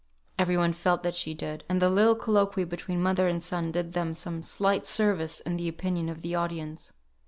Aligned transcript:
Every 0.39 0.57
one 0.57 0.73
felt 0.73 1.03
that 1.03 1.13
she 1.13 1.35
did; 1.35 1.63
and 1.69 1.79
the 1.79 1.87
little 1.87 2.15
colloquy 2.15 2.63
between 2.63 3.03
mother 3.03 3.27
and 3.27 3.37
son 3.43 3.71
did 3.71 3.93
them 3.93 4.15
some 4.15 4.41
slight 4.41 4.83
service 4.83 5.41
in 5.41 5.57
the 5.57 5.67
opinion 5.67 6.09
of 6.09 6.23
the 6.23 6.33
audience. 6.33 6.93